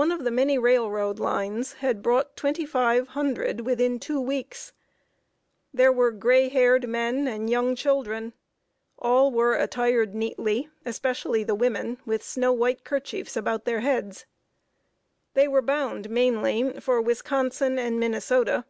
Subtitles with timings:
[0.00, 4.72] One of the many railroad lines had brought twenty five hundred within two weeks.
[5.72, 8.32] There were gray haired men and young children.
[8.98, 14.26] All were attired neatly, especially the women, with snow white kerchiefs about their heads.
[15.34, 18.64] They were bound, mainly, for Wisconsin and Minnesota.